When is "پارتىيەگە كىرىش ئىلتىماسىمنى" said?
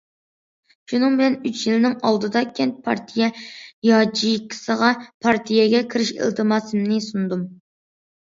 5.27-6.99